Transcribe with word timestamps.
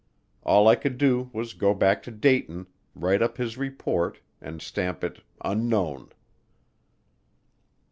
All 0.41 0.67
I 0.67 0.73
could 0.73 0.97
do 0.97 1.29
was 1.31 1.53
go 1.53 1.75
back 1.75 2.01
to 2.01 2.11
Dayton, 2.11 2.65
write 2.95 3.21
up 3.21 3.37
his 3.37 3.55
report, 3.55 4.17
and 4.41 4.59
stamp 4.59 5.03
it 5.03 5.19
"Unknown." 5.45 6.09